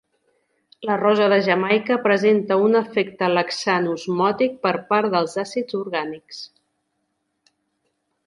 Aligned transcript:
La 0.89 0.93
rosa 0.99 1.25
de 1.31 1.37
Jamaica 1.47 1.97
presenta 2.05 2.57
un 2.69 2.79
efecte 2.79 3.29
laxant 3.33 3.89
osmòtic 3.91 4.57
per 4.65 4.73
part 4.93 5.13
dels 5.17 5.37
àcids 5.45 5.79
orgànics. 5.83 6.41